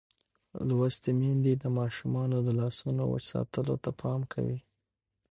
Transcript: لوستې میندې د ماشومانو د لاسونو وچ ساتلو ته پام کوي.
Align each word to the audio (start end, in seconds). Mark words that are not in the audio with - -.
لوستې 0.67 1.11
میندې 1.19 1.53
د 1.57 1.65
ماشومانو 1.79 2.37
د 2.41 2.49
لاسونو 2.59 3.01
وچ 3.07 3.23
ساتلو 3.33 3.75
ته 3.83 3.91
پام 4.01 4.21
کوي. 4.33 4.59